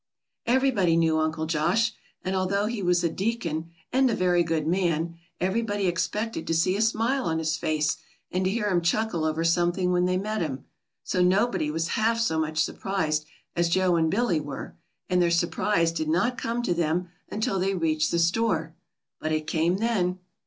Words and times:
Everybody 0.47 0.97
knew 0.97 1.19
Uncle 1.19 1.45
Josh, 1.45 1.93
and 2.25 2.35
although 2.35 2.65
he 2.65 2.81
was 2.81 3.03
a 3.03 3.07
deacon 3.09 3.69
and 3.93 4.09
a 4.09 4.15
very 4.15 4.41
good 4.41 4.65
man, 4.65 5.15
everybody 5.39 5.85
expected 5.85 6.47
to 6.47 6.55
see 6.55 6.75
a 6.75 6.81
smile 6.81 7.25
on 7.25 7.37
his 7.37 7.55
face, 7.55 7.97
and 8.31 8.43
to 8.45 8.49
hear 8.49 8.67
him 8.67 8.81
chuckle 8.81 9.23
over 9.23 9.43
something 9.43 9.91
when 9.91 10.05
they 10.05 10.17
met 10.17 10.41
him. 10.41 10.65
So 11.03 11.21
nobody 11.21 11.69
was 11.69 11.89
half 11.89 12.19
so 12.19 12.39
much 12.39 12.63
surprised 12.63 13.27
as 13.55 13.69
Joe 13.69 13.95
and 13.95 14.09
Billy 14.09 14.39
were, 14.39 14.75
and 15.07 15.21
their 15.21 15.29
surprise 15.29 15.91
did 15.91 16.09
not 16.09 16.35
come 16.35 16.63
to 16.63 16.73
them 16.73 17.09
until 17.29 17.59
they 17.59 17.75
reached 17.75 18.09
the 18.09 18.17
store. 18.17 18.73
But 19.19 19.31
it 19.31 19.45
came 19.45 19.77
then. 19.77 20.17